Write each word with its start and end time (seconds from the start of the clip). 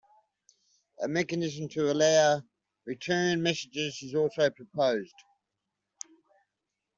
A 1.03 1.07
mechanism 1.07 1.67
to 1.69 1.91
allow 1.91 2.41
return 2.87 3.43
messages 3.43 4.01
is 4.01 4.15
also 4.15 4.49
proposed. 4.49 5.13